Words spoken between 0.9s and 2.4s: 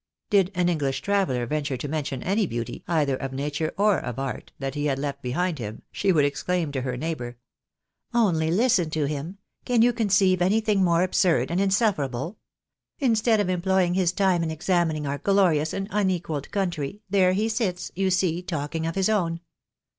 traveller venture to mention